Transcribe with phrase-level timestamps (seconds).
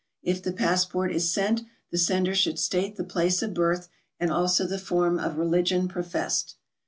[0.23, 3.87] If the passport is sent, the sender should state the place of birth
[4.19, 6.55] and also the form of religion professed.